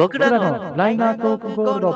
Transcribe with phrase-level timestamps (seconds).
[0.00, 1.92] 僕らのライナートークゴールド。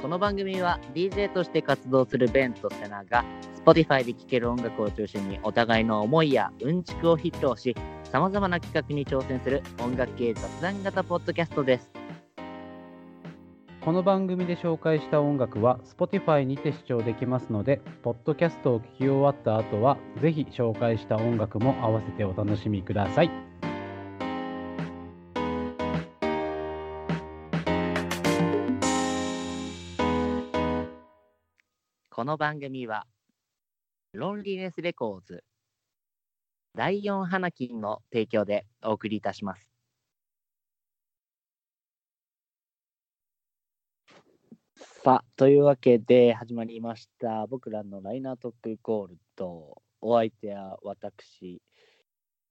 [0.00, 3.26] この番組は DJ として活動するベンとセナが
[3.66, 12.07] Spotify で聴ける音楽を中心にお互いの思いやうんちくを披露しさまざまな企画に挑戦する音楽系雑談型ポッドキャストです。
[13.88, 23.30] この番組で紹介した音楽は Spotify にて視聴できますので、ポッドキャストを聞き終わった後は、ぜひ紹介した音楽も合わせてお楽しみください。
[32.10, 33.06] この番組は
[34.12, 35.44] ロンリネスレコーズ
[36.74, 39.67] 第4花金の提供でお送りいたします。
[45.08, 47.46] さあ、というわけで始まりました。
[47.46, 49.80] 僕らのライナートークゴールド。
[50.02, 51.62] お相手は私、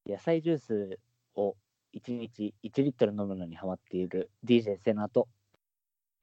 [0.08, 1.00] 野菜ジュース
[1.35, 1.55] を
[1.94, 5.28] 1日1リットル飲むのにハマっている DJ セナと、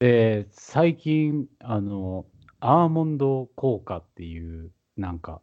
[0.00, 2.26] で、最近、あの、
[2.58, 5.40] アーモンド効果っていう、なんか、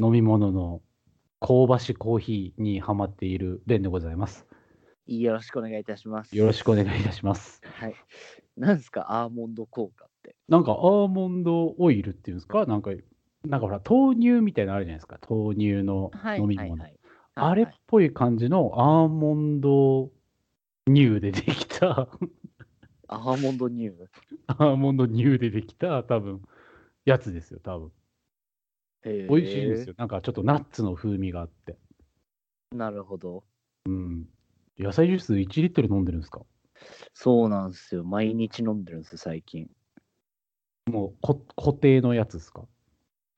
[0.00, 0.82] 飲み物の
[1.40, 4.46] 香ばしコーヒーにハマっているレンでございます。
[5.08, 6.36] よろしくお願いいたします。
[6.36, 7.60] よろしくお願いいたします。
[7.64, 7.94] はい。
[8.58, 10.34] なんですか、アーモンド効果って。
[10.48, 12.64] なんか、アーモンドオイルっていうんですか？
[12.66, 12.90] なんか、
[13.44, 15.18] なんかほら、豆乳みたいなのあるじゃないですか。
[15.28, 16.40] 豆乳のはい。
[16.40, 16.70] 飲み物。
[16.70, 16.96] はいはい
[17.38, 20.10] あれっぽい感じのアーモンド
[20.86, 22.08] 乳でできた、
[23.08, 24.06] アーモンドニュー。
[24.46, 26.40] アーモンド乳でできた、多分
[27.04, 27.92] やつですよ、多分
[29.04, 29.94] 美美味しいんですよ。
[29.98, 31.76] なんかちょっとナッツの風味があって。
[32.72, 33.44] なるほど。
[33.84, 34.28] うん。
[34.78, 36.42] 野菜ジュース1リットル飲んでるんですか？
[37.12, 38.04] そうなんですよ。
[38.04, 39.70] 毎日飲んでるんですよ、最近。
[40.86, 42.66] もうこ固定のやつですか？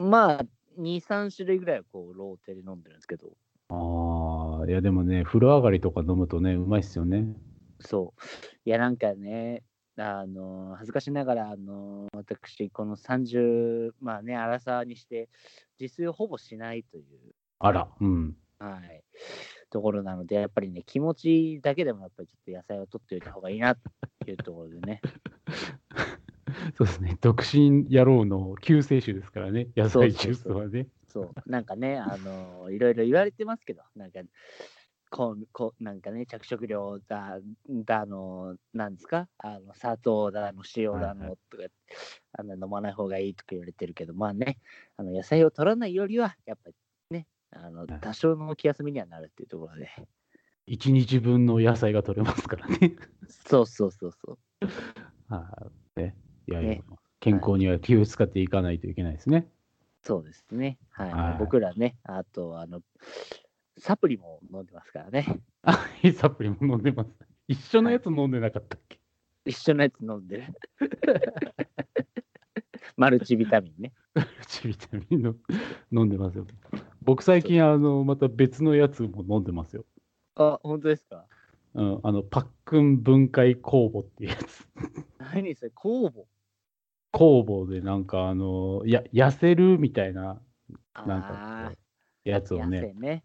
[0.00, 3.36] まあ、2、3種類ぐらいはこう、ローテで飲んでるんですけど、
[3.70, 7.34] ああ、いやでもね、風呂上がりとか飲むとね、うまいっすよね。
[7.80, 8.22] そう。
[8.64, 9.64] いや、なんかね、
[9.96, 15.28] あの、恥ずかしながら、あの、私、この30、まあね、荒さにして、
[15.80, 18.36] 自炊をほぼしないという、あら、うん。
[18.58, 19.04] はい、
[19.70, 23.78] ところなので、やっぱりね、気持ちだけでも、やっぱりちょっと野菜を取っておいた方がいいなっ
[24.24, 25.00] ていうところでね。
[26.76, 27.16] そうですね。
[27.20, 30.88] 独身野郎の救世主ですからね、野菜ジュースはね。
[31.08, 34.20] そう、なんかね、あのいろいろ言われてますけど、なんか、
[35.10, 41.64] こう、こうなんかね、着色料だ、だの、なんですか、あの砂糖だの、塩だのとか、
[42.32, 44.58] あの飲まない方がいいとか言われてるけど、まあね、
[44.96, 46.87] あの野菜を取らないよりは、やっぱりね、
[47.50, 49.90] あのはい多少の気休めにはなるっていうところで、
[50.66, 52.96] 一日分の野菜が取れますからね。
[53.28, 54.38] そうそうそうそう。
[55.28, 56.00] はい。
[56.00, 56.16] ね。
[56.46, 56.82] いやいや、ね
[57.20, 59.50] 健康には気を使っていかないといけないですね。
[60.02, 60.78] そうですね。
[60.90, 61.10] はい。
[61.10, 62.80] はい僕らね、あと、あの、
[63.78, 65.40] サプリも飲んでますからね。
[65.62, 67.10] あ、いいサプリも飲んでます。
[67.48, 69.00] 一緒のやつ飲んでなかったっけ、
[69.44, 70.44] 一緒のやつ飲んでる。
[72.98, 73.92] マルチビタミンね。
[74.16, 75.34] うちビタミンの
[75.92, 76.46] 飲んでますよ。
[77.02, 79.84] 僕最近、あの、また別のやつも飲んでますよ。
[80.34, 81.24] あ、本当ですか？
[81.74, 84.68] うん、あの、パックン分解酵母っていうやつ。
[85.32, 86.26] 何それ、酵母？
[87.12, 90.42] 酵母でなんか、あの、や、痩せるみたいな
[91.06, 91.72] なんか
[92.24, 93.24] やつをねせ、ね。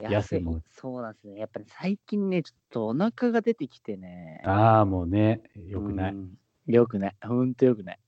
[0.00, 1.38] 痩せもそうなんですね。
[1.38, 4.42] やっぱり最近ね、ちょっとお腹が出てきてね。
[4.44, 6.12] ああ、もうね、よくない。
[6.12, 7.16] うんよくない。
[7.22, 7.98] ほんとよくない。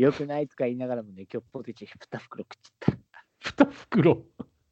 [0.00, 2.98] よくないとか言いながらもね、今日ポテチ2袋食っちゃっ
[3.56, 3.64] た。
[3.64, 4.24] 2袋？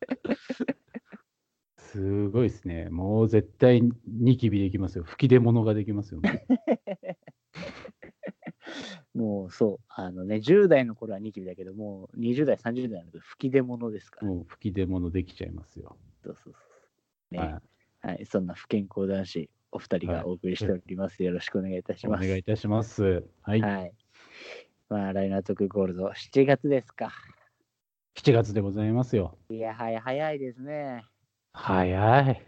[1.76, 2.88] すごいですね。
[2.90, 5.04] もう絶対ニキビできますよ。
[5.04, 6.20] 吹き出物ができますよ。
[9.14, 14.28] もうそう、あのね、10代の頃はニキビだけど、もう20代、30代の時吹き出物ですから。
[14.28, 15.96] もう吹き出物できちゃいますよ。
[16.24, 16.58] そうそうそ
[17.30, 17.34] う。
[17.34, 17.62] ね、は
[18.00, 21.22] はい、そんな不健康男子、お二人はいがお送りしております。
[21.22, 22.06] よろしくお願いいたしい。
[22.06, 22.28] おます。
[22.28, 23.24] 願いいたします。
[23.42, 23.60] はい。
[23.60, 23.92] はい。
[24.88, 27.12] まあ、ライナーゴールド、7月ですか。
[28.16, 29.36] 7月でございますよ。
[29.50, 31.04] いや、早早いですね。
[31.52, 32.46] 早い。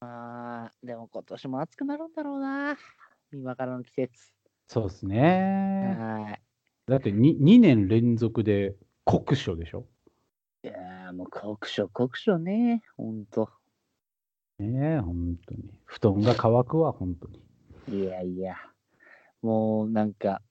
[0.00, 2.76] あーでも今年も暑くなるんだろうな。
[3.32, 4.32] 今からの季節。
[4.66, 5.96] そうですね。
[5.96, 6.42] はい。
[6.90, 8.74] だって 2, 2年連続で
[9.04, 9.86] 酷暑でしょ？
[10.64, 12.82] いやーもう酷暑、酷暑ね。
[12.96, 13.48] ほんと。
[14.58, 15.70] ねえ、本当に。
[15.84, 18.02] 布団が乾くわ、本当に。
[18.02, 18.56] いやいや。
[19.42, 20.42] もうなんか、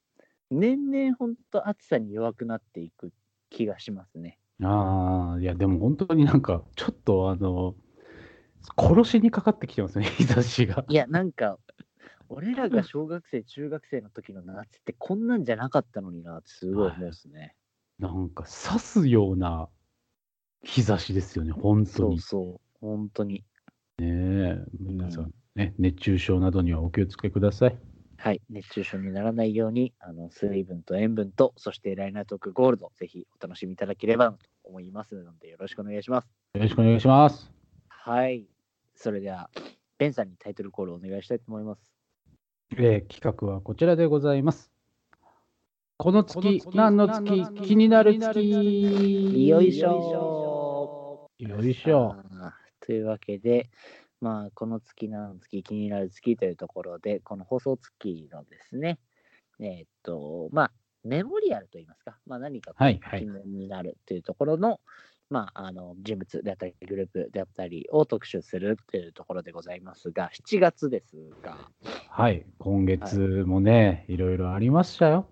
[0.49, 3.11] 年々ほんと暑さに弱くなっていく
[3.49, 4.39] 気がしますね。
[4.63, 7.75] ああ、いや、でも本当になんか、ちょっとあの、
[8.77, 10.85] 殺しにかかってきてますね、 日差しが。
[10.87, 11.59] いや、なんか、
[12.29, 17.55] 俺らが小学生、中学生の時の夏ってこんなんじゃなかったのになってすごい思うんですね。
[17.99, 19.69] なんか刺すような
[20.63, 22.19] 日差しですよね、本当そうに。
[22.19, 23.45] そう、本当に。
[23.99, 27.79] ねえ、皆さん、ね、熱中症などにはお気をつけください。
[28.19, 36.27] はい、熱中症にならないように、あの水分と塩分と、そしてライナートークゴールド、ぜひお楽しみいただければと思いますので、よろしくお願いします。
[36.55, 37.51] よろしくお願いします。
[37.87, 38.47] はい、
[38.95, 39.49] それでは、
[39.99, 41.93] ベンさんにタイトルコールをお願いしたいと思います。
[42.71, 44.71] えー企画はこちらでございます。
[45.97, 47.23] この月、何の月、
[47.63, 49.47] 気になる月？
[49.47, 52.15] よいしょよいしょ。
[52.81, 53.69] というわけで、
[54.21, 58.97] まあ、この月の月、気になる月というところで、この放送月のですね、
[59.59, 60.71] えーっと、まあ、
[61.03, 64.79] メモリアルといいますか、まあ、何か記念になるというところの、
[65.29, 71.57] まあ、あの人物であったり、グループであったりを特集するというところでございますが、7月ですが、
[72.09, 75.27] はい、今月もね、い、ろいろありましたよ。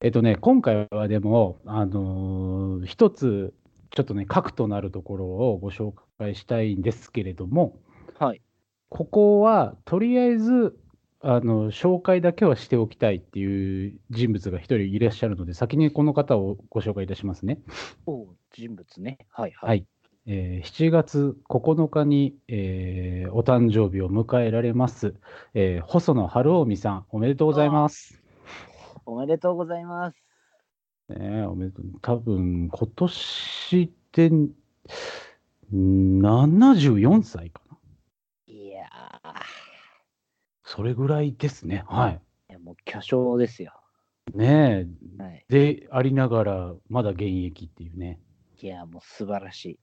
[0.00, 3.54] えっとね、今回はでも、あのー一つ、
[3.90, 7.80] ちょっとね、核となるところをご紹介したいんですけれども、
[8.18, 8.40] はい、
[8.88, 10.78] ここはとりあえず、
[11.20, 17.58] あの紹介だけはしておきたいっていう人物が一人いらっしゃるので、先にこの方をご紹介いたしますね。
[18.06, 19.66] お人物ね、はいは。
[19.66, 19.86] はいい。
[20.28, 25.14] えー7月9日に、えーお誕生日を迎えられます、
[25.54, 28.22] えー細野晴臣さん、おめでとうございます。
[29.04, 30.16] おめでとうございます。
[31.08, 31.84] ねえ、おめでとう。
[32.02, 34.50] 多分今年でん
[35.72, 37.78] 74歳かな。
[38.46, 38.88] いや
[40.76, 41.84] それぐらいですね。
[41.88, 42.20] はい。
[42.50, 43.72] ー、いやもう巨匠ですよ。
[44.34, 44.86] ね
[45.18, 48.20] はい、え、でありながら、まだ現役っていうね。
[48.60, 49.78] いやー、もう素晴らしい。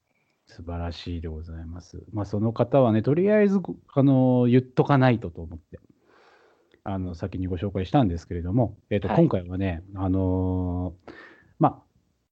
[0.46, 2.00] 素晴らしいでございます。
[2.12, 3.58] まあ、その方はね、とりあえず、
[3.92, 5.80] あの言っとかないとと思って、
[6.84, 11.12] あの先にご紹介したんですけれども、えーとはい今回はね、あのー
[11.58, 11.82] まあ、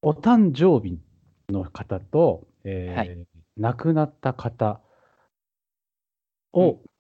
[0.02, 1.00] お誕生日
[1.48, 3.26] の方と、えーはい
[3.58, 4.80] 亡くなった方
[6.54, 6.91] を、うん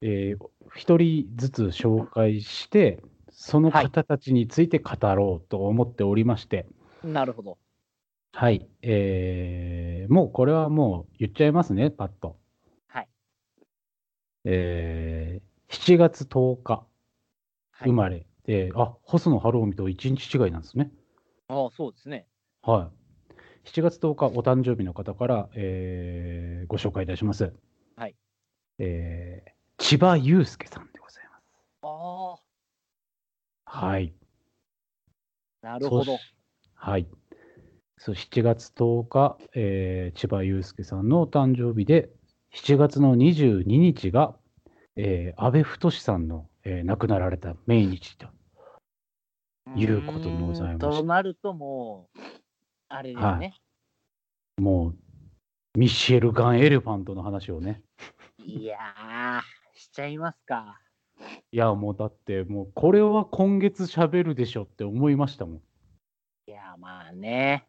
[0.00, 6.66] えー一人ずつ紹介して、その方たちについて語ろうと思っておりまして、
[7.02, 7.58] なるほど。
[8.32, 12.36] はい、えーもうこれはもう言っちゃいますね、パッと。
[12.88, 13.08] はい。
[14.44, 16.72] えー7月10日
[17.72, 20.90] はい、生まれで、あ細野晴臣と1日違いなんですね。
[21.48, 22.26] ああ、そうですね。
[22.62, 22.90] は
[23.64, 23.68] い。
[23.68, 27.52] 7月10日、お誕生日の方から、えーご紹介いたします。
[27.96, 28.14] はい。
[28.78, 31.44] えー千葉雄介さんでございます。
[31.82, 32.36] あ
[33.64, 34.12] はい。
[35.62, 36.18] あ、なるほど。
[36.74, 37.06] はい。
[37.96, 42.10] そう7月10日、えー千葉雄介さんのお誕生日で、
[42.52, 44.36] 7月の22日が、
[44.96, 48.28] えー安倍太さんの、えー亡くなられた命日と。
[49.76, 52.18] いうことでございましてうーんとなるともう、
[52.88, 53.54] あれですはね。
[54.56, 57.82] もう、ミッシェルガン・エレファントの話をね。
[58.38, 60.80] い、やー、しちゃいますか。
[61.50, 65.56] いや、もうだって、もうこれは今月喋るでしょって思いましたもん。
[66.46, 67.66] いや、まあね。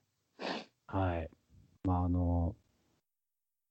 [0.88, 1.30] はい。
[1.84, 2.56] まあ、あの、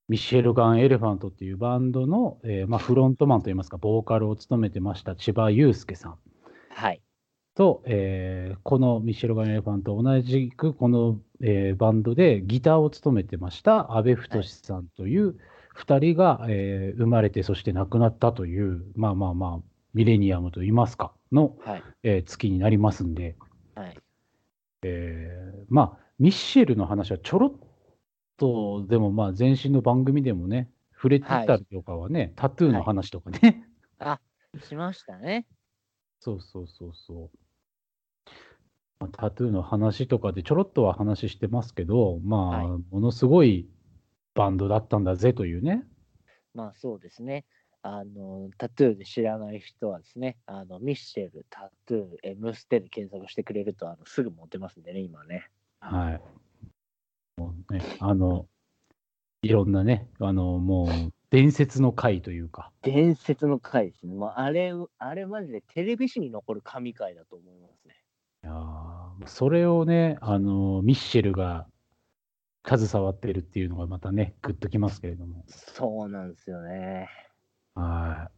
[0.09, 6.19] ミッシェルガン・エレファントっていうバンドの、えーまあ、フロントマンといいますか、ボーカルを務めてました千葉雄介さん
[6.71, 7.03] はい。
[7.55, 15.37] と、えーこのミッシェルガン・エレファントと同じくこの、えーバンドでギターを務めてました阿部太さんという
[15.79, 21.83] 2人が、えー生まれてそして亡くなったという、まあまあまあ、ミレニアムといいますか、の、はい。
[22.03, 23.37] えー月になりますんで、
[23.75, 23.97] はい。
[24.83, 27.53] えーまあ、ミッシェルの話はちょろっ
[28.37, 33.65] と、でもまあ、前身の番組でもね、触れてたりとかはね、タトゥーの話とかね、
[34.01, 34.21] あ、
[34.63, 35.47] しましたね。
[36.21, 38.31] そうそうそうそう。
[38.99, 43.69] まあ、タトゥーの話とかでちょろっとは話してますけど、まあ、はいものすごい
[44.35, 45.85] バンドだったんだぜというね。
[46.55, 47.45] まあそうですね。
[47.83, 55.49] あの、タトゥーで知らない人はですね、あの、ミッシェル、タトゥー、M ステで検索してくれると、あの、すぐ持てますんでね、今ね。
[55.81, 56.21] はい。
[57.41, 58.47] もうね、あの、
[59.43, 60.89] いろんなね、あの、もう、
[61.31, 64.15] 伝説の回というか、伝説の回ですね。
[64.15, 67.95] もうあれ、あれマジでテレビ史に残る神回だと思いますね。
[68.45, 71.67] いやーそれをね、あの、ミッシェルが
[72.69, 75.45] 携わっているっていうのがまたね、グッときますけれども。
[75.49, 77.09] そうなんですよね。
[77.75, 78.31] は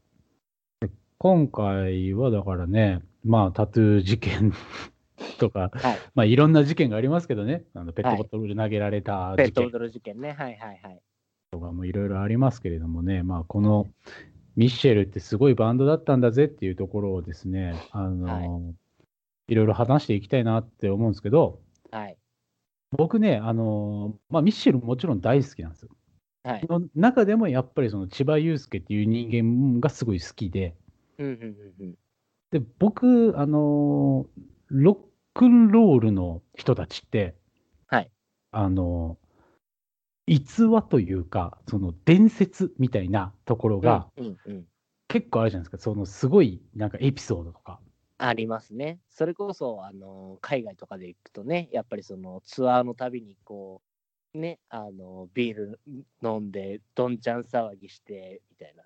[0.82, 0.86] い。
[0.86, 4.52] で今回はだからね、まあ、タトゥー事件
[5.38, 5.98] とか、はい。
[6.14, 10.32] まあ、いろんな事件がありますけどね、あのペットボトルで投げられた事件ペットボトル事件ね。
[10.32, 11.02] はいはいはい。
[11.50, 13.88] とかもいろいろありますけれどもね、まあ、この
[14.54, 18.74] ミッシェルってすごいバンドだったんだぜっていうところをですね、あのはい
[19.50, 21.58] いろいろ話していきたいなって思うんですけど、
[21.90, 22.16] はい。
[22.92, 25.90] 僕ね、あのまあ、ミッシェルもちろん大好きなんですよ。
[26.42, 26.66] はい。
[26.68, 30.74] の中でもやっぱりその千葉雄介っていう人間がすごい好きで、
[31.18, 31.94] うんうんうんうん。
[32.50, 34.26] で僕、あの
[34.68, 34.98] ロッ
[35.34, 37.36] クンロールの人たちって、
[37.86, 38.10] はい。
[38.52, 39.18] あの
[40.26, 44.64] 逸話というか、その伝説みたいなところがうんうんうん。
[45.08, 47.80] 結構あるじゃないですか、そのすごいなんかエピソードとか。
[48.22, 49.00] ありますね。
[49.08, 53.80] それこそ、あの、海外とかで行くとね、やっぱりそのツアーのたびに、こ
[54.34, 55.80] う、ね、あの、ビール
[56.22, 58.84] 飲んで、どんちゃん騒ぎして、みたいな。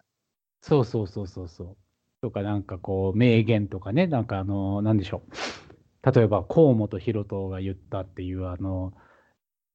[0.61, 1.77] そうそうそうそうそう。
[2.23, 6.13] とかなんかこう名言とかね、なんかあの、なんでしょう。
[6.13, 8.95] 例えば河本大翔が言ったっていうあの、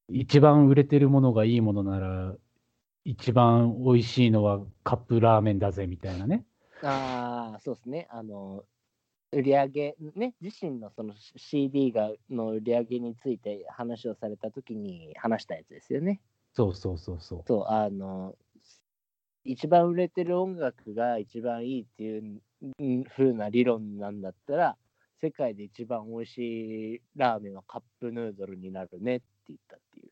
[0.10, 2.36] 一番売れてるものがいいものなら、
[3.04, 6.46] 一番美味しいのはカップラーメンだぜみたいなね。
[6.82, 8.08] ああ、そうですね。
[8.10, 8.64] あの、
[9.32, 16.20] 売り上げ、ね、自身のその CD がの売り上げについて話をされたときに話したやつですよね。
[16.54, 17.44] そうそうそうそう。
[17.46, 18.36] そう、あの、
[19.44, 22.42] 一番売れてる音楽が一番いいっていう
[22.80, 24.78] うん風な理論なんだったら、
[25.22, 26.38] 世界で一番美味し
[26.96, 30.10] いラーメンはカップヌードルになるねって言ったっていう。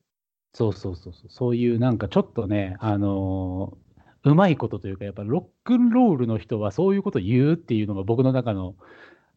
[0.54, 1.30] そうそうそうそう。
[1.30, 3.87] そういうなんかちょっとね、あのー
[4.24, 8.76] うまいことというか、やっぱロックンロールの人はそういうこと言うっていうのが僕の中の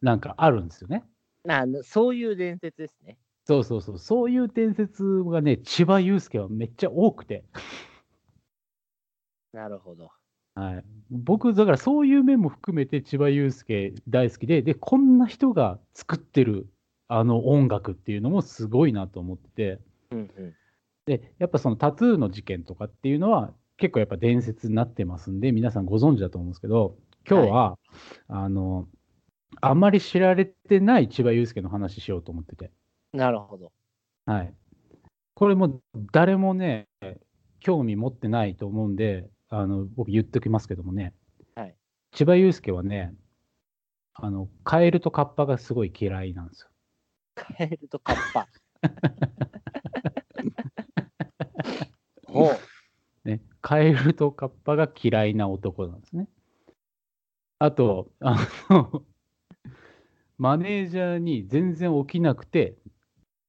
[0.01, 1.03] なんかあるんですよね。
[1.47, 3.17] あのそういう伝説ですね。
[3.47, 3.99] そうそうそう。
[3.99, 7.43] そういう伝説がね、千葉雄介はめっちゃ多くて。
[9.53, 10.09] なるほど。
[10.55, 16.67] はい、僕、だからそういう面も含めて千葉雄介大好きで、で、こんな人が作ってる
[17.07, 19.79] あの音楽っていうのもすごいなと思ってて、
[20.11, 20.55] うんうん。
[21.05, 26.97] で、やっぱそのタトゥーの事件とかっていうのは結構やっぱ伝説になってますんで、皆さんご存知だと思うんですけど、
[27.27, 27.79] 今日は、
[28.27, 28.87] あの、
[29.59, 32.71] あんまり知られてない千葉雄介の話しようと思ってて、
[33.11, 33.71] なるほど。
[34.27, 34.53] はい。
[35.33, 36.87] これも誰もね、
[37.59, 41.15] 興味持ってないと思うんで、あの僕言っておきますけどもね、
[41.55, 41.75] はい
[42.11, 43.15] 千葉雄介はね、
[44.13, 46.69] あのカエルとカッパがすごい嫌いなんですよ。
[47.33, 48.47] カエルとカッパ。
[52.27, 52.70] ほう。
[53.61, 56.27] ね、カエルとカッパが嫌いな男なんですね。
[57.59, 58.35] あと、あ
[58.69, 59.03] の、
[60.37, 62.75] マネージャーに全然起きなくて、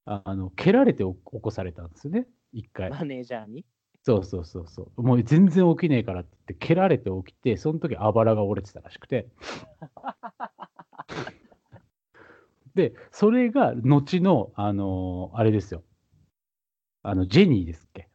[0.04, 2.90] あの蹴られて起こされたんですよね、一回。
[2.90, 3.64] マネージャーに？
[4.04, 5.02] そうそうそうそう。
[5.02, 9.28] もう全然起きねえからって言って、蹴られて起きて、その時あばらが折れてたらしくて。
[12.74, 15.84] で、それが後の、あのーあれですよ。
[17.02, 18.08] あの、ジェニーですっけ。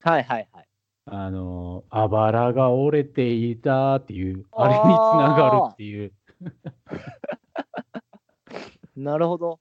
[0.00, 0.68] はいはいはい。
[1.04, 6.12] あのーあばらが折れていたっていう、あれにつながるっていう。
[8.96, 9.60] なるほど。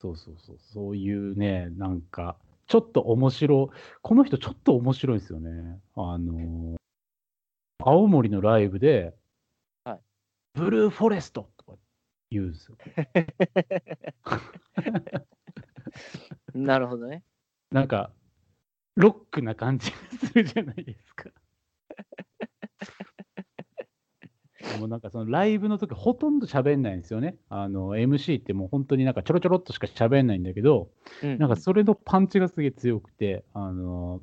[0.00, 0.58] そうそうそう。
[0.58, 2.36] そういうね、なんか、
[2.66, 5.80] ちょっと面白い、この人ちょっと面白いんですよね。
[5.94, 6.76] あのー
[7.86, 9.14] 青森のライブで、
[9.84, 10.00] はい
[10.54, 11.76] ブルーフォレストとか
[12.30, 12.78] 言うんですよ。
[16.54, 17.24] なるほどね。
[17.70, 18.10] なんか、
[18.96, 19.96] ロックな感じが
[20.28, 21.30] するじゃないですか。
[24.72, 27.36] でもなんかそのライブの時ほとんど喋んないんですよね。
[27.48, 30.90] あの MC ってもう本当になんかちょろちょろっとしか喋んないんだけど、
[31.22, 34.22] うんなんかそれのパンチがすげえ強くて、あの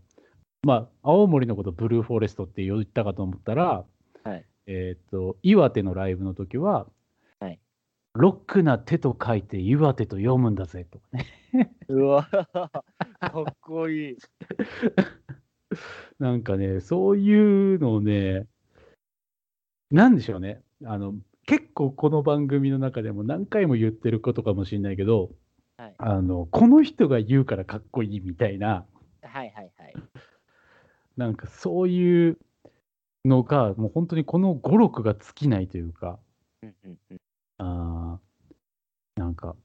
[0.64, 3.86] まあ、青森のことブルーフォレストって言ったかと思ったら、
[4.24, 6.92] はいえっ、と、岩手のライブの時は、はい
[8.14, 11.74] ロックな手と書いて岩手と読むんだぜとかね。
[11.88, 12.72] うわ、 か
[13.50, 14.18] っこいい。
[16.20, 18.48] なんかね、そういうのをね、
[19.92, 20.62] なんでしょうね。
[20.84, 21.16] あの、
[21.46, 25.32] 結構この番組の中でも何回も言ってることかもしれないけど、
[25.78, 28.86] はいあの、この人が言うからかっこいいみたいな、
[29.22, 29.94] はいはいはい。
[31.16, 32.38] なんかそういう
[33.24, 36.20] のが、もう本当にこの語録が尽きないというか、
[36.62, 37.18] うんうんうん
[37.62, 37.91] あー
[39.32, 39.56] なんか、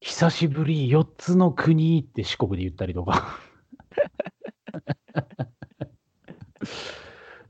[0.00, 3.38] 久しぶり4つの国って四国で言ったりとか。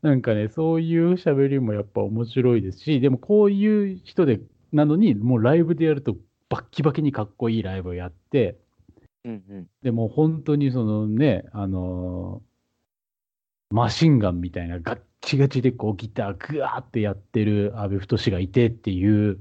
[0.03, 6.19] なんかね、そういう喋りもやっぱ面白いですし、でもこういう人で、なのに、もうライブでやると
[6.51, 8.59] バッキバキにかっこいいライブをやって、
[9.25, 12.49] うんうんでも本当にそのね、あのー
[13.71, 19.41] マシンガンみたいなガッチガチでこうギターグワーってやってる阿部太がいてっていう、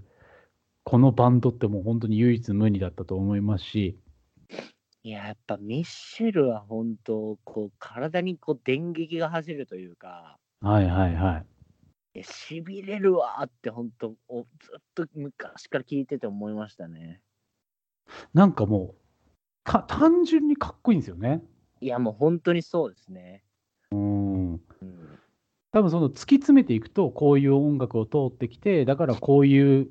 [0.88, 4.00] このバンドってもう本当に唯一無二だったと思いますし、
[5.04, 11.46] いや、やっぱミッシェルは本当、こう、体にこう電撃が走るというか、はいはいはい。
[12.14, 17.20] えしびれるわーって本当おずっと昔から聞いてて思いましたね。
[18.34, 18.96] なんかもう、
[19.66, 21.44] た単純にかっこいいんですよね。
[21.82, 23.44] いやもう本当にそうですね。
[23.92, 24.54] うん。
[24.54, 24.62] うん、
[25.74, 29.90] 多分その突き詰めていくと、こういう音楽を通ってきて、だからこういう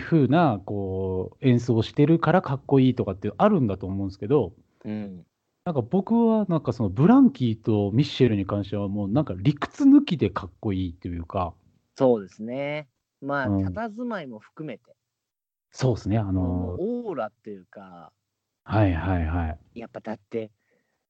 [0.00, 4.52] 風なこう演奏をしてるからかっこいいとかってあるんだと思うんですけど、
[4.84, 5.24] うん、
[5.64, 11.54] なんか僕はなんかそのブランキーとミッシェルに関してはもうなんか理屈抜きでかっこいいっていうか、
[11.96, 12.88] そうですね。
[13.20, 14.96] まあ、うん佇まいも含めて、
[15.70, 18.12] そうですね、あものうオーラっていうか、
[18.64, 19.78] はいはいはい。
[19.78, 20.50] やっぱだって、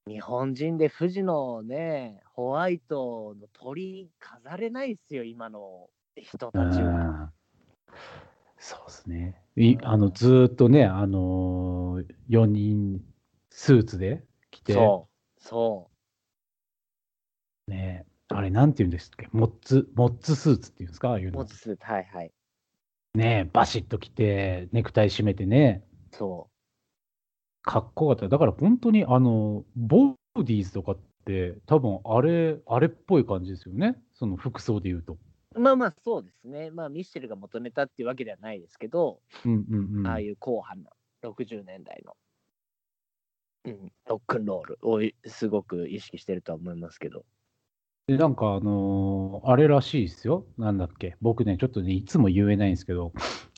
[0.07, 7.33] 日本人で富士のね、ホワイトの鳥飾れないですよ、今の人たちは。
[8.61, 9.43] うんそうですね。
[9.57, 13.03] いうんあのずーっとね、あのー、4人
[13.51, 15.09] スーツで来て、そ
[15.41, 15.91] う、そ
[17.69, 21.47] ね、あれなんて言うんですっけ、モッツ、モッツスーツっていうんですか、ああいうう、の持。
[21.47, 22.33] つスーツ、はいはい。
[23.15, 26.51] ね、バシッと着て、ネクタイ締めてね、そ
[27.63, 28.29] かっこよかった。
[28.29, 35.19] だから本当に、あの、ボーディーズとかって、多分あれ、あれっぽい感じですよね、その服装で言うと。
[35.55, 35.61] う。
[35.61, 36.71] まあまあ、そうですね。
[36.71, 40.07] まあ、ミッシェルが求めたっていうわけではないですけど、うんうんうん。
[40.07, 40.91] ああいう硬派な
[41.31, 42.17] 60年代の、
[43.67, 47.25] うん、ロックンロールをすごく意識してるとは思いますけど。
[48.07, 50.45] で、なんか、あのーあれらしいですよ。
[50.59, 51.17] なんだっけ。
[51.21, 53.13] 僕ね、ちょっとね、いつも言えないんですけど、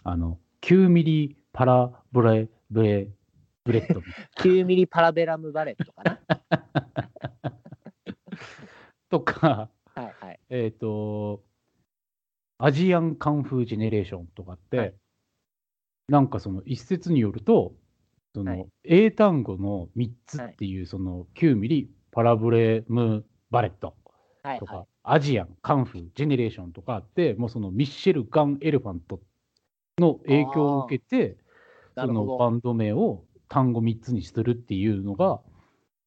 [0.04, 3.08] あの、9ミリパラブレ、ブレ、
[3.64, 4.00] ブレッド
[4.42, 6.20] 9ミリ Parabellum Bullet かな？
[9.08, 10.40] とか、はいはい。
[10.50, 11.42] えっ、と、
[12.64, 14.94] アジアンカンフージェネレーションとかって、はい
[16.08, 17.72] なんかその一説によると、
[18.34, 23.94] そのはい英単語の3つっていう、その9ミリパラブレムバレット
[24.58, 24.86] とか。
[25.04, 29.20] アジアン、カンフー、ジェネレーションとかあって、もうそのミッシェル・ガン・エレファント
[29.98, 31.36] の影響を受けて、
[31.96, 32.06] そ。
[32.06, 35.40] のバンド名を単語3つにするっていうのが、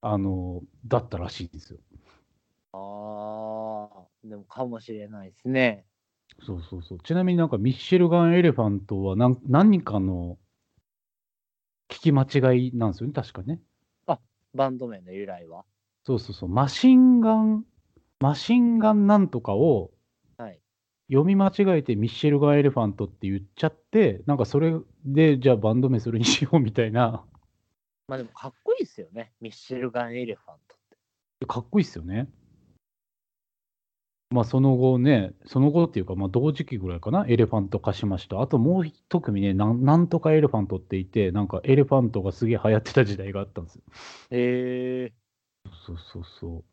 [0.02, 1.80] あの、だったらしいんですよ。
[2.74, 5.86] ああ、でもかもしれないですね。
[6.42, 7.00] そうそうそう。
[7.00, 10.38] ちなみになんかミッシェルガン・エレファントは何何かの
[11.90, 13.62] 聞き間違いなんですよね、確かね。
[14.54, 15.66] バンド名の由来は？
[16.06, 16.50] そうそうそう。
[16.50, 17.66] マシンガン、
[18.22, 19.92] マシンガンなんとかを
[20.38, 20.60] はい。
[21.10, 27.26] 読み間違えてミッシェルガン・エレファントって言っちゃって、なんかそれでじゃあバンド名それにしようみたいな。
[28.08, 29.34] まあでもかっこいいですよね。
[29.42, 30.80] ミッシェルガン・エレファントっ
[31.42, 31.46] て。
[31.46, 32.30] かっこいいっすよね。
[34.36, 38.42] まあその後ね、その後っていうか、まあ同時期ぐらいかな、エレファントカシマシ。
[38.42, 43.84] あともう一組ね、なんなんとかエレファントっていて、なんかエレファントがすげえ流行ってた時代があったんですよ。
[44.32, 45.14] へえ。
[45.86, 46.64] そうそうそう。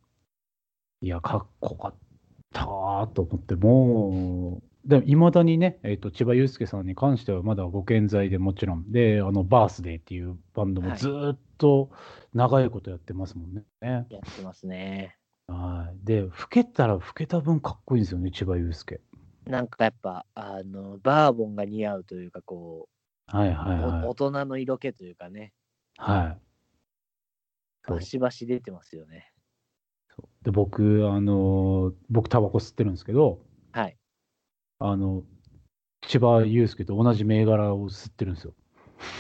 [1.07, 1.95] いや、かっこよかっ
[2.53, 11.91] たーと思って、もう、でもいまだにね、えっとチバユウスケさんに関してはまだご健在でもちろん、で、あのバースデーっていうバンドもはいずーっと
[12.35, 13.63] 長いことやってますもんね。
[13.81, 15.17] やってますね。
[15.53, 15.99] はい。
[16.07, 19.01] で、老けたら老けた分かっこいいんですよね、千葉雄介。
[19.47, 22.89] なんかやっぱ、あの、バーボンが似合うというか、こ
[23.27, 24.09] はいはう、いはい。
[24.09, 25.55] お大人の色気というかね、
[25.99, 26.43] はい。
[27.87, 29.33] バシバシ出てますよね。
[30.43, 33.41] で、僕、あのー僕、タバコ吸ってるんですけど、
[33.73, 33.99] はい。
[34.79, 35.25] あの、
[36.03, 38.55] 千葉雄介と同じ銘柄を吸ってるんですよ。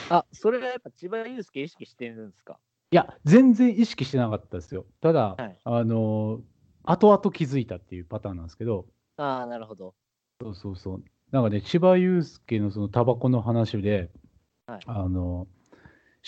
[0.08, 2.60] あ、それはやっぱ千葉雄介意識してるんですか？
[2.92, 4.84] いや、全然意識してなかったですよ。
[5.00, 6.40] ただ、はいあのー
[6.84, 9.94] 後々気づいたっていうパターンなんですけど、ああ、なるほど。
[10.42, 11.04] そうそうそう。
[11.30, 14.10] なんかね、千葉雄介のそのタバコの話で、
[14.66, 15.46] はいあの、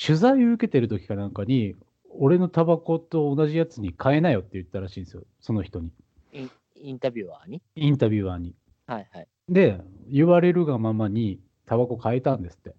[0.01, 1.75] 取材を受けてる時かなんかに、
[2.09, 5.91] 俺のタバコと同じやつに変えなよって言ったらしいんですよ、その人に。
[6.33, 7.61] インインタビュアーに？
[7.75, 8.55] インタビュアーに。
[8.87, 9.29] はいはい。
[9.49, 12.77] で、言われるがままにタバコ変えたんですって。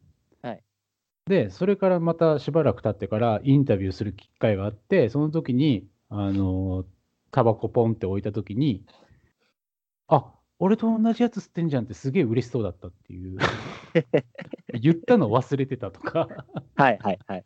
[1.27, 6.85] はいで、それからまたしばらく経ってからインタビューする機会があって、その時に、あの、
[7.31, 8.85] タバコポンって置いた時に、
[10.07, 13.37] あ俺と同じやつ吸ってんじゃんってすげえ嬉しそうだったっていう。
[14.79, 16.45] 言ったの忘れてたとか。
[16.75, 17.43] はいはいはい。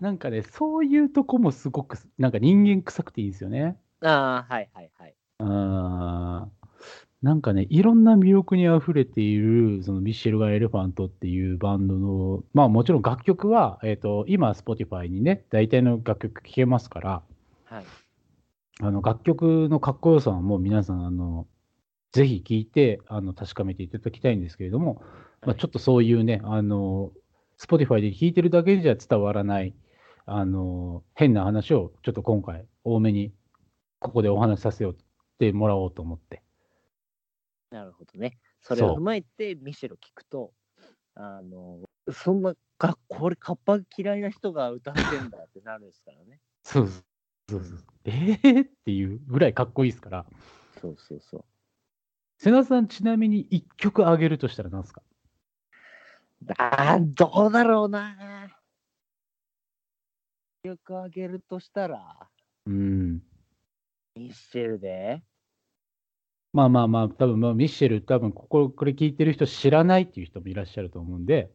[0.00, 3.78] なんかね、そういうとこもすごく、なんか人間臭くていいんですよね。
[4.02, 5.14] ああ、はいはいはい。
[5.38, 6.57] あー
[7.22, 17.22] なんかね、いろんな魅力にあふれている、そのミッシェルガン・エレファントっていうバンドの、まあもちろん楽曲は、えっ、と、今、Spotify にね、大体の楽曲聴けますから、
[17.64, 17.84] はい。
[18.80, 21.48] あの楽曲のかっこよさはもう皆さん、あの、
[22.12, 25.02] ぜひ聴いて、あの、確かめていただきたいんですけれども、
[25.44, 27.10] まあ、ちょっとそういうね、あの、
[27.60, 29.74] Spotify で聴いてるだけじゃ伝わらない、
[30.24, 33.32] あの、変な話をちょっと今回多めに
[33.98, 34.96] ここでお話しさせようっ
[35.38, 36.42] てもらおうと思って。
[37.70, 38.38] なるほどね。
[38.62, 40.52] それを踏まえて、ミシェル聞くと、
[41.14, 41.80] あの、
[42.12, 46.40] そんなか、これ、カッパ嫌いな人が歌ってんだってなるんですからね。
[46.64, 47.04] そうそう
[47.50, 47.78] そうそう。
[48.04, 48.64] えー？
[48.64, 50.26] っていうぐらいかっこいいですから。
[50.80, 51.44] そうそうそう。
[52.38, 55.02] 瀬名さん、ちなみに1曲あげるとしたら何ですか？
[56.56, 58.48] あーどうだろうな。
[60.62, 62.30] 曲あげるとしたら、
[62.66, 63.22] うん。
[64.14, 65.22] ミッシェルで、
[66.58, 71.52] まあまあまあ、多分まあミッシェル、多分ここ、これ聞いてる人知らないっていう人もいらっしゃると思うんで、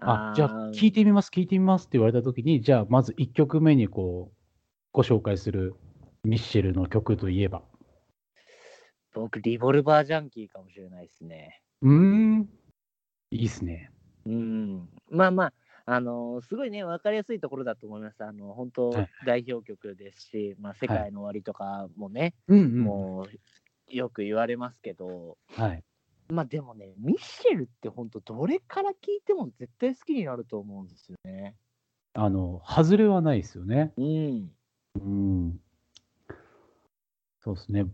[0.00, 4.36] あ、じゃあー聞いてみます、聞いてみますって言われたときに、じゃあまず1曲目にこう、
[4.90, 5.76] ご紹介する
[6.24, 7.62] ミッシェルの曲といえば。
[9.14, 11.62] 僕、リボルバージャンキーかもしれないですね。
[11.82, 12.48] うーん。
[13.30, 13.92] いいっすね。
[14.26, 14.88] うん。
[15.08, 15.52] まあまあ、
[15.84, 18.22] あのすごいね、分かりやすいところだと思います。
[18.22, 22.80] あの、本当はい代表曲ですし、まあ、世界の終わりとかもね、うんうん。
[22.84, 23.26] も
[23.90, 25.84] う、よく言われますけど、はい。
[26.28, 31.56] まあでもね、ミッシェルって本当、どれから聞いても絶対好きになると思うんですよね。
[32.14, 33.92] あの、外れはないですよね。
[33.96, 34.50] うん。
[34.94, 35.60] うん。
[37.40, 37.86] そうですね。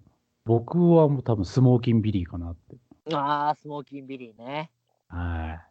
[0.44, 2.77] 僕はもう多分スモーキンビリーかなって。
[3.14, 4.70] ああ、スモーキンビリーね。
[5.09, 5.67] はい。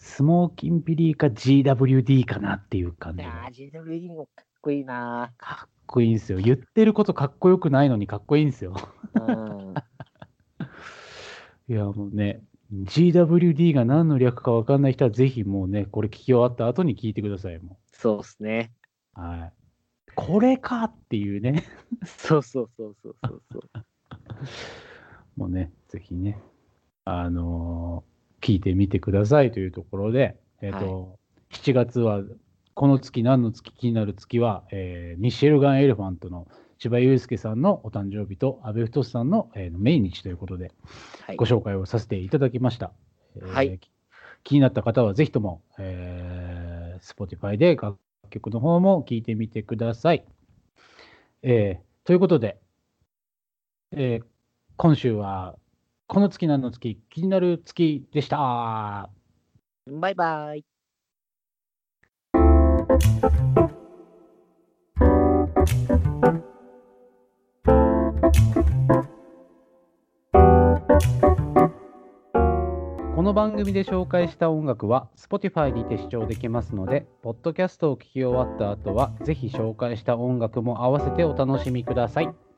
[0.00, 3.24] スモーキンビリーか GWD かなっていう感じで。
[3.26, 5.32] ああ、GWD もかっこいいな。
[5.36, 6.38] かっこいいんですよ。
[6.38, 8.74] 言ってることかっこよくないのにかっこいいんですよ。
[9.14, 9.74] うん。
[11.68, 17.58] いや、もうね、GWD が何の略か分かんない人はぜひもうね、これ聞き終わった後に聞いてください。
[17.58, 18.72] もそうっすね。
[19.18, 19.20] う。
[19.20, 19.52] はい。
[20.14, 21.64] これかっていうね。
[22.06, 23.70] そうそうそうそうそうそう。
[25.36, 26.40] もうね、ぜひね、
[27.04, 28.09] あのー
[28.40, 31.18] 聞いてみてくださいというところで、えっ、と、
[31.52, 32.22] 7月は、
[32.74, 36.48] この月、何の月、気になる月は、えーミシェルガン・エレファントの
[36.78, 40.72] 千葉祐介さんのお誕生日と、阿部太さんの、えー命日ということで、
[41.26, 41.44] はいご。
[41.44, 42.92] 紹介をさせていただきました。
[43.36, 43.90] えーはいき
[44.42, 47.98] 気になった方は、ぜひとも、えー Spotify で楽
[48.30, 50.24] 曲の方も聞いてみてください。
[51.42, 52.58] えーということで、
[53.92, 54.24] えー
[54.76, 55.56] 今週は、
[56.12, 59.08] この月何の月、気になる月でした。
[59.86, 60.64] バイバイ。
[73.14, 82.49] この番組で紹介した音楽は Spotify にて視聴できますので、ポッドキャストを聞き終わった後は、ぜひ紹介した音楽も合わせてお楽しみください。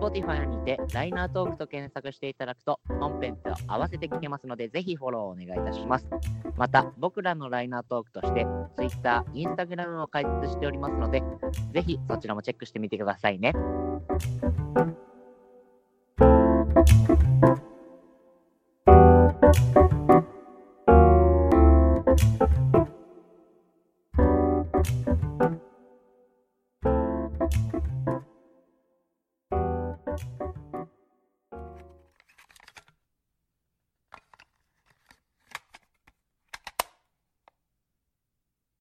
[0.00, 6.08] Spotify にてライナートークと検索していただくと本編と合わせて聞けますのでぜひフォローお願いいたします。
[6.56, 11.22] また僕らのライナートークとして Twitter、Instagram を開設しておりますので
[11.72, 13.52] ぜひそちらもチェックしてみてくださいね。